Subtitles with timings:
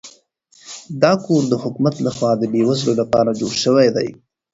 [1.01, 4.09] دا کور د حکومت لخوا د بې وزلو لپاره جوړ شوی دی.